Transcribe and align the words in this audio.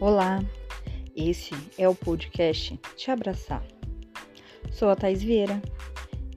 Olá, 0.00 0.42
esse 1.14 1.50
é 1.76 1.86
o 1.86 1.94
podcast 1.94 2.80
Te 2.96 3.10
Abraçar. 3.10 3.62
Sou 4.72 4.88
a 4.88 4.96
Thais 4.96 5.22
Vieira 5.22 5.60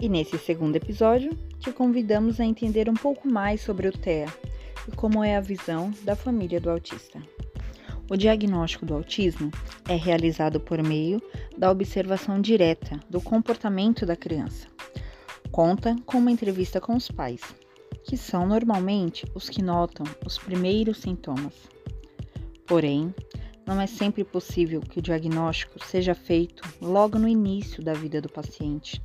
e 0.00 0.08
nesse 0.08 0.36
segundo 0.38 0.74
episódio 0.74 1.38
te 1.60 1.70
convidamos 1.70 2.40
a 2.40 2.44
entender 2.44 2.90
um 2.90 2.94
pouco 2.94 3.28
mais 3.28 3.60
sobre 3.60 3.86
o 3.86 3.92
TEA 3.92 4.26
e 4.88 4.96
como 4.96 5.22
é 5.22 5.36
a 5.36 5.40
visão 5.40 5.92
da 6.02 6.16
família 6.16 6.60
do 6.60 6.68
autista. 6.68 7.22
O 8.10 8.16
diagnóstico 8.16 8.84
do 8.84 8.94
autismo 8.94 9.52
é 9.88 9.94
realizado 9.94 10.58
por 10.58 10.82
meio 10.82 11.22
da 11.56 11.70
observação 11.70 12.40
direta 12.40 12.98
do 13.08 13.20
comportamento 13.20 14.04
da 14.04 14.16
criança. 14.16 14.66
Conta 15.52 15.94
com 16.04 16.18
uma 16.18 16.32
entrevista 16.32 16.80
com 16.80 16.96
os 16.96 17.08
pais, 17.08 17.40
que 18.02 18.16
são 18.16 18.48
normalmente 18.48 19.24
os 19.32 19.48
que 19.48 19.62
notam 19.62 20.04
os 20.26 20.38
primeiros 20.38 20.98
sintomas. 20.98 21.54
Porém, 22.66 23.14
não 23.66 23.80
é 23.80 23.86
sempre 23.86 24.24
possível 24.24 24.80
que 24.80 24.98
o 24.98 25.02
diagnóstico 25.02 25.84
seja 25.84 26.14
feito 26.14 26.62
logo 26.80 27.18
no 27.18 27.28
início 27.28 27.82
da 27.82 27.94
vida 27.94 28.20
do 28.20 28.28
paciente. 28.28 29.02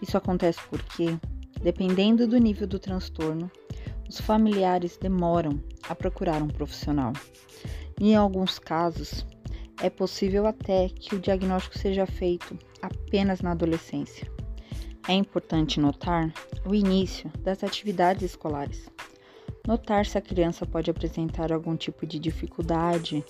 Isso 0.00 0.16
acontece 0.16 0.60
porque, 0.68 1.18
dependendo 1.62 2.26
do 2.26 2.38
nível 2.38 2.66
do 2.66 2.78
transtorno, 2.78 3.50
os 4.08 4.20
familiares 4.20 4.96
demoram 4.96 5.60
a 5.88 5.94
procurar 5.94 6.42
um 6.42 6.48
profissional. 6.48 7.12
E 8.00 8.10
em 8.10 8.16
alguns 8.16 8.58
casos, 8.58 9.24
é 9.82 9.88
possível 9.88 10.46
até 10.46 10.88
que 10.88 11.14
o 11.14 11.20
diagnóstico 11.20 11.78
seja 11.78 12.06
feito 12.06 12.58
apenas 12.82 13.40
na 13.40 13.52
adolescência. 13.52 14.30
É 15.08 15.12
importante 15.12 15.80
notar 15.80 16.32
o 16.66 16.74
início 16.74 17.30
das 17.40 17.62
atividades 17.62 18.22
escolares. 18.22 18.88
Notar 19.66 20.04
se 20.06 20.18
a 20.18 20.20
criança 20.20 20.66
pode 20.66 20.90
apresentar 20.90 21.52
algum 21.52 21.76
tipo 21.76 22.06
de 22.06 22.18
dificuldade 22.18 23.24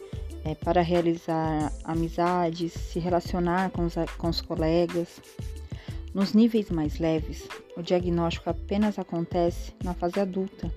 é, 0.45 0.55
para 0.55 0.83
realizar 0.83 1.73
amizades, 1.83 2.73
se 2.73 2.99
relacionar 2.99 3.71
com 3.71 3.87
os, 3.87 3.95
com 4.19 4.29
os 4.29 4.41
colegas. 4.41 5.21
Nos 6.13 6.33
níveis 6.33 6.71
mais 6.71 6.99
leves, 6.99 7.49
o 7.77 7.83
diagnóstico 7.83 8.51
apenas 8.51 8.99
acontece 8.99 9.73
na 9.83 9.95
fase 9.95 10.21
adulta, 10.21 10.73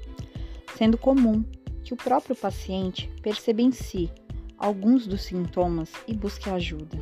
sendo 0.77 0.97
comum 0.97 1.43
que 1.83 1.93
o 1.93 1.97
próprio 1.97 2.35
paciente 2.35 3.09
perceba 3.21 3.61
em 3.61 3.71
si 3.71 4.09
alguns 4.57 5.05
dos 5.05 5.21
sintomas 5.21 5.91
e 6.07 6.13
busque 6.13 6.49
ajuda. 6.49 6.97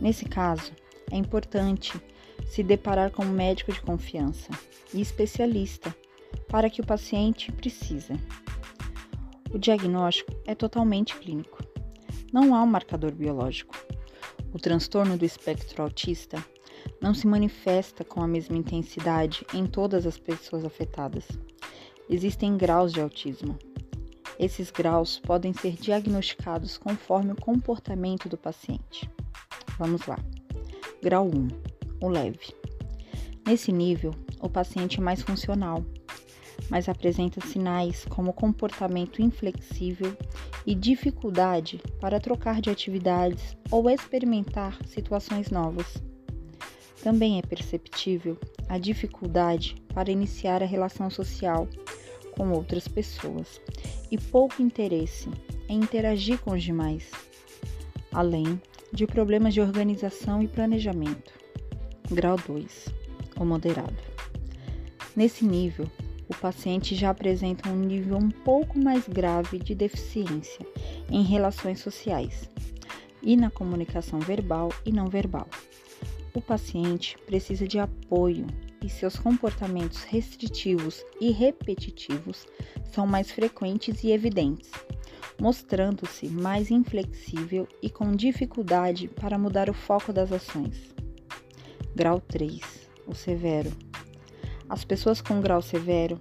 Nesse 0.00 0.24
caso, 0.24 0.72
é 1.10 1.16
importante 1.16 2.00
se 2.46 2.62
deparar 2.62 3.10
com 3.10 3.24
um 3.24 3.30
médico 3.30 3.72
de 3.72 3.80
confiança 3.80 4.50
e 4.92 5.00
especialista 5.00 5.94
para 6.48 6.68
que 6.68 6.80
o 6.80 6.86
paciente 6.86 7.52
precisa. 7.52 8.14
O 9.50 9.58
diagnóstico 9.58 10.32
é 10.46 10.54
totalmente 10.54 11.16
clínico. 11.16 11.62
Não 12.32 12.54
há 12.54 12.62
um 12.62 12.66
marcador 12.66 13.12
biológico. 13.12 13.74
O 14.52 14.58
transtorno 14.58 15.16
do 15.16 15.24
espectro 15.24 15.82
autista 15.82 16.44
não 17.00 17.14
se 17.14 17.26
manifesta 17.26 18.04
com 18.04 18.22
a 18.22 18.28
mesma 18.28 18.56
intensidade 18.56 19.46
em 19.54 19.66
todas 19.66 20.06
as 20.06 20.18
pessoas 20.18 20.64
afetadas. 20.64 21.26
Existem 22.10 22.56
graus 22.56 22.92
de 22.92 23.00
autismo. 23.00 23.58
Esses 24.38 24.70
graus 24.70 25.18
podem 25.18 25.52
ser 25.52 25.72
diagnosticados 25.72 26.78
conforme 26.78 27.32
o 27.32 27.40
comportamento 27.40 28.28
do 28.28 28.36
paciente. 28.36 29.10
Vamos 29.78 30.06
lá. 30.06 30.18
Grau 31.02 31.26
1, 31.26 31.48
o 32.02 32.08
leve. 32.08 32.54
Nesse 33.46 33.72
nível, 33.72 34.14
o 34.40 34.48
paciente 34.48 34.98
é 34.98 35.02
mais 35.02 35.22
funcional, 35.22 35.84
mas 36.70 36.88
apresenta 36.88 37.40
sinais 37.46 38.04
como 38.06 38.32
comportamento 38.32 39.22
inflexível 39.22 40.16
e 40.66 40.74
dificuldade 40.74 41.80
para 42.00 42.20
trocar 42.20 42.60
de 42.60 42.70
atividades 42.70 43.56
ou 43.70 43.88
experimentar 43.88 44.78
situações 44.86 45.50
novas. 45.50 46.02
Também 47.02 47.38
é 47.38 47.42
perceptível 47.42 48.36
a 48.68 48.76
dificuldade 48.76 49.76
para 49.94 50.10
iniciar 50.10 50.62
a 50.62 50.66
relação 50.66 51.08
social 51.08 51.68
com 52.36 52.50
outras 52.52 52.86
pessoas 52.86 53.60
e 54.10 54.18
pouco 54.18 54.62
interesse 54.62 55.28
em 55.68 55.80
interagir 55.80 56.38
com 56.38 56.52
os 56.52 56.62
demais, 56.62 57.10
além 58.12 58.60
de 58.92 59.06
problemas 59.06 59.54
de 59.54 59.60
organização 59.60 60.42
e 60.42 60.48
planejamento. 60.48 61.32
Grau 62.10 62.36
2, 62.46 62.88
o 63.38 63.44
moderado. 63.44 63.96
Nesse 65.14 65.44
nível, 65.44 65.90
o 66.28 66.34
paciente 66.34 66.94
já 66.94 67.10
apresenta 67.10 67.68
um 67.68 67.76
nível 67.76 68.16
um 68.16 68.30
pouco 68.30 68.78
mais 68.78 69.08
grave 69.08 69.58
de 69.58 69.74
deficiência 69.74 70.66
em 71.10 71.22
relações 71.22 71.80
sociais 71.80 72.48
e 73.22 73.36
na 73.36 73.50
comunicação 73.50 74.20
verbal 74.20 74.70
e 74.84 74.92
não 74.92 75.06
verbal 75.06 75.48
o 76.38 76.40
paciente 76.40 77.18
precisa 77.26 77.66
de 77.66 77.78
apoio 77.78 78.46
e 78.82 78.88
seus 78.88 79.18
comportamentos 79.18 80.04
restritivos 80.04 81.04
e 81.20 81.30
repetitivos 81.30 82.46
são 82.92 83.06
mais 83.06 83.30
frequentes 83.30 84.04
e 84.04 84.12
evidentes, 84.12 84.70
mostrando-se 85.40 86.28
mais 86.28 86.70
inflexível 86.70 87.66
e 87.82 87.90
com 87.90 88.12
dificuldade 88.12 89.08
para 89.08 89.36
mudar 89.36 89.68
o 89.68 89.74
foco 89.74 90.12
das 90.12 90.32
ações. 90.32 90.94
Grau 91.94 92.20
3, 92.20 92.60
o 93.06 93.14
severo. 93.14 93.87
As 94.68 94.84
pessoas 94.84 95.20
com 95.20 95.40
grau 95.40 95.62
severo 95.62 96.20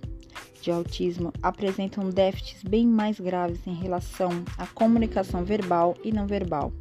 de 0.62 0.72
autismo 0.72 1.32
apresentam 1.42 2.10
déficits 2.10 2.64
bem 2.64 2.88
mais 2.88 3.20
graves 3.20 3.66
em 3.68 3.74
relação 3.74 4.32
à 4.58 4.66
comunicação 4.68 5.44
verbal 5.44 5.96
e 6.04 6.12
não 6.12 6.28
verbal 6.28 6.72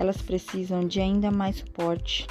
elas 0.00 0.16
precisam 0.22 0.88
de 0.88 0.98
ainda 0.98 1.30
mais 1.30 1.56
suporte, 1.56 2.26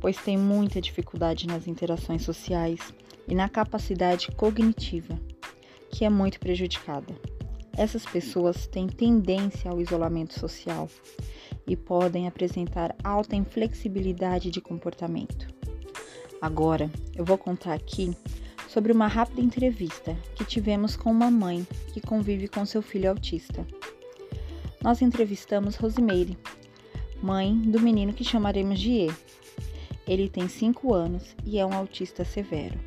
pois 0.00 0.16
têm 0.16 0.36
muita 0.36 0.80
dificuldade 0.80 1.46
nas 1.46 1.68
interações 1.68 2.22
sociais 2.22 2.80
e 3.28 3.34
na 3.34 3.48
capacidade 3.48 4.32
cognitiva, 4.32 5.16
que 5.88 6.04
é 6.04 6.10
muito 6.10 6.40
prejudicada. 6.40 7.14
Essas 7.76 8.04
pessoas 8.04 8.66
têm 8.66 8.88
tendência 8.88 9.70
ao 9.70 9.80
isolamento 9.80 10.36
social 10.36 10.88
e 11.64 11.76
podem 11.76 12.26
apresentar 12.26 12.92
alta 13.04 13.36
inflexibilidade 13.36 14.50
de 14.50 14.60
comportamento. 14.60 15.55
Agora, 16.40 16.90
eu 17.14 17.24
vou 17.24 17.38
contar 17.38 17.72
aqui 17.72 18.16
sobre 18.68 18.92
uma 18.92 19.06
rápida 19.06 19.40
entrevista 19.40 20.14
que 20.34 20.44
tivemos 20.44 20.96
com 20.96 21.10
uma 21.10 21.30
mãe 21.30 21.66
que 21.92 22.00
convive 22.00 22.46
com 22.46 22.66
seu 22.66 22.82
filho 22.82 23.08
autista. 23.08 23.66
Nós 24.82 25.00
entrevistamos 25.00 25.76
Rosimeire, 25.76 26.36
mãe 27.22 27.56
do 27.56 27.80
menino 27.80 28.12
que 28.12 28.22
chamaremos 28.22 28.78
de 28.78 28.90
E. 28.90 29.10
Ele 30.06 30.28
tem 30.28 30.46
5 30.46 30.92
anos 30.92 31.34
e 31.44 31.58
é 31.58 31.66
um 31.66 31.72
autista 31.72 32.24
severo. 32.24 32.78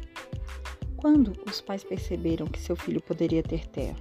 Quando 0.95 1.33
os 1.49 1.59
pais 1.59 1.83
perceberam 1.83 2.45
que 2.45 2.59
seu 2.59 2.75
filho 2.75 3.01
poderia 3.01 3.41
ter 3.41 3.66
TEA? 3.67 3.95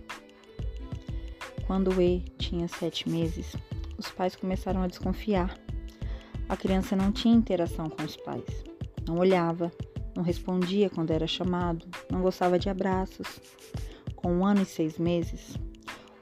Quando 1.66 2.00
E 2.00 2.20
tinha 2.38 2.68
7 2.68 3.08
meses, 3.08 3.56
os 3.96 4.10
pais 4.10 4.36
começaram 4.36 4.82
a 4.82 4.86
desconfiar. 4.86 5.58
A 6.48 6.56
criança 6.56 6.94
não 6.94 7.10
tinha 7.10 7.34
interação 7.34 7.88
com 7.88 8.02
os 8.04 8.16
pais, 8.16 8.64
não 9.08 9.18
olhava, 9.18 9.72
não 10.14 10.22
respondia 10.22 10.90
quando 10.90 11.10
era 11.10 11.26
chamado, 11.26 11.86
não 12.10 12.22
gostava 12.22 12.58
de 12.58 12.68
abraços. 12.68 13.40
Com 14.14 14.32
um 14.32 14.44
ano 14.44 14.62
e 14.62 14.66
seis 14.66 14.98
meses, 14.98 15.56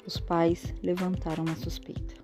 os 0.07 0.19
pais 0.21 0.75
levantaram 0.83 1.45
a 1.45 1.57
suspeita. 1.57 2.15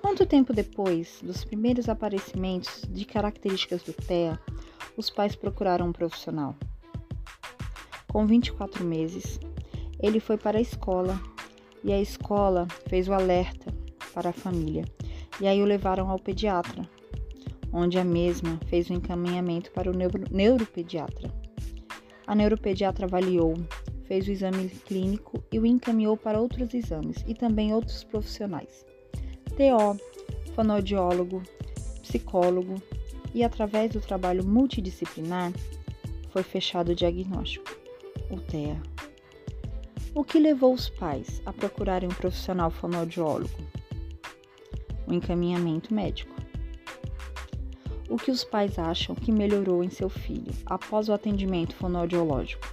Quanto 0.00 0.24
tempo 0.26 0.52
depois 0.52 1.20
dos 1.22 1.44
primeiros 1.44 1.88
aparecimentos 1.88 2.82
de 2.88 3.04
características 3.04 3.82
do 3.82 3.92
TEA, 3.92 4.40
os 4.96 5.10
pais 5.10 5.36
procuraram 5.36 5.88
um 5.88 5.92
profissional? 5.92 6.56
Com 8.10 8.26
24 8.26 8.84
meses, 8.84 9.38
ele 10.00 10.18
foi 10.18 10.36
para 10.36 10.58
a 10.58 10.62
escola 10.62 11.20
e 11.84 11.92
a 11.92 12.00
escola 12.00 12.66
fez 12.88 13.08
o 13.08 13.12
alerta 13.12 13.72
para 14.12 14.30
a 14.30 14.32
família 14.32 14.84
e 15.40 15.46
aí 15.46 15.62
o 15.62 15.66
levaram 15.66 16.10
ao 16.10 16.18
pediatra, 16.18 16.88
onde 17.72 17.98
a 17.98 18.04
mesma 18.04 18.58
fez 18.66 18.90
o 18.90 18.92
encaminhamento 18.92 19.70
para 19.72 19.90
o 19.90 19.94
neuro 19.94 20.24
neuropediatra. 20.30 21.32
A 22.26 22.34
neuropediatra 22.34 23.06
avaliou, 23.06 23.54
fez 24.04 24.26
o 24.26 24.30
exame 24.30 24.68
clínico 24.68 25.42
e 25.52 25.58
o 25.58 25.66
encaminhou 25.66 26.16
para 26.16 26.40
outros 26.40 26.74
exames 26.74 27.24
e 27.26 27.34
também 27.34 27.72
outros 27.72 28.04
profissionais. 28.04 28.84
TO, 29.50 29.98
fonoaudiólogo, 30.54 31.42
psicólogo 32.02 32.74
e 33.34 33.44
através 33.44 33.92
do 33.92 34.00
trabalho 34.00 34.44
multidisciplinar 34.44 35.52
foi 36.30 36.42
fechado 36.42 36.92
o 36.92 36.94
diagnóstico, 36.94 37.70
o 38.30 38.40
TEA. 38.40 38.80
O 40.14 40.24
que 40.24 40.40
levou 40.40 40.74
os 40.74 40.88
pais 40.88 41.40
a 41.46 41.52
procurarem 41.52 42.08
um 42.08 42.14
profissional 42.14 42.70
fonoaudiólogo? 42.70 43.58
O 45.06 45.12
encaminhamento 45.12 45.94
médico. 45.94 46.39
O 48.10 48.16
que 48.16 48.32
os 48.32 48.42
pais 48.42 48.76
acham 48.76 49.14
que 49.14 49.30
melhorou 49.30 49.84
em 49.84 49.88
seu 49.88 50.08
filho 50.08 50.52
após 50.66 51.08
o 51.08 51.12
atendimento 51.12 51.76
fonoaudiológico? 51.76 52.66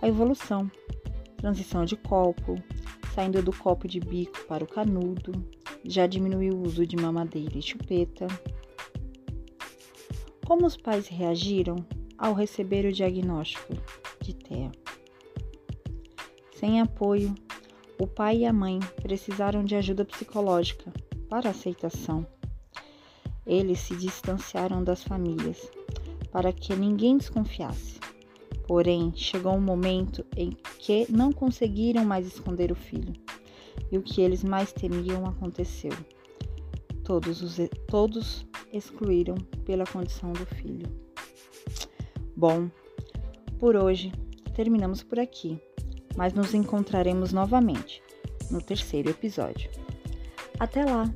A 0.00 0.06
evolução, 0.06 0.70
transição 1.36 1.84
de 1.84 1.96
copo, 1.96 2.54
saindo 3.12 3.42
do 3.42 3.52
copo 3.52 3.88
de 3.88 3.98
bico 3.98 4.46
para 4.46 4.62
o 4.62 4.68
canudo, 4.68 5.32
já 5.84 6.06
diminuiu 6.06 6.54
o 6.54 6.62
uso 6.62 6.86
de 6.86 6.94
mamadeira 6.94 7.58
e 7.58 7.62
chupeta. 7.62 8.28
Como 10.46 10.66
os 10.66 10.76
pais 10.76 11.08
reagiram 11.08 11.84
ao 12.16 12.32
receber 12.32 12.86
o 12.86 12.92
diagnóstico 12.92 13.74
de 14.22 14.36
TEA? 14.36 14.70
Sem 16.54 16.80
apoio, 16.80 17.34
o 17.98 18.06
pai 18.06 18.38
e 18.38 18.46
a 18.46 18.52
mãe 18.52 18.78
precisaram 19.02 19.64
de 19.64 19.74
ajuda 19.74 20.04
psicológica 20.04 20.92
para 21.28 21.50
aceitação. 21.50 22.24
Eles 23.46 23.80
se 23.80 23.94
distanciaram 23.96 24.82
das 24.82 25.02
famílias 25.02 25.70
para 26.30 26.52
que 26.52 26.74
ninguém 26.74 27.16
desconfiasse. 27.16 28.00
Porém, 28.66 29.12
chegou 29.14 29.54
um 29.54 29.60
momento 29.60 30.24
em 30.36 30.56
que 30.78 31.06
não 31.10 31.30
conseguiram 31.32 32.04
mais 32.04 32.26
esconder 32.26 32.72
o 32.72 32.74
filho, 32.74 33.12
e 33.92 33.98
o 33.98 34.02
que 34.02 34.20
eles 34.20 34.42
mais 34.42 34.72
temiam 34.72 35.26
aconteceu. 35.26 35.92
Todos, 37.04 37.42
os, 37.42 37.56
todos 37.86 38.46
excluíram 38.72 39.36
pela 39.64 39.84
condição 39.84 40.32
do 40.32 40.46
filho. 40.46 40.88
Bom, 42.36 42.70
por 43.58 43.76
hoje 43.76 44.10
terminamos 44.54 45.02
por 45.02 45.20
aqui, 45.20 45.60
mas 46.16 46.32
nos 46.32 46.54
encontraremos 46.54 47.32
novamente 47.32 48.02
no 48.50 48.60
terceiro 48.60 49.10
episódio. 49.10 49.70
Até 50.58 50.84
lá! 50.84 51.12